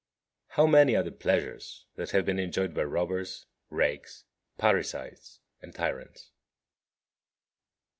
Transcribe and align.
34. 0.49 0.55
How 0.55 0.67
many 0.71 0.95
are 0.95 1.03
the 1.03 1.11
pleasures 1.11 1.85
that 1.93 2.09
have 2.09 2.25
been 2.25 2.39
enjoyed 2.39 2.73
by 2.73 2.81
robbers, 2.83 3.45
rakes, 3.69 4.25
parricides, 4.57 5.41
and 5.61 5.75
tyrants! 5.75 6.31